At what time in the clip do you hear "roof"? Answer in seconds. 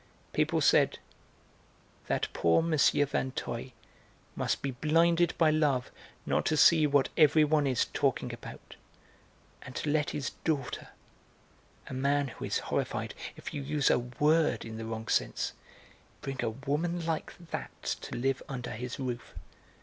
18.99-19.35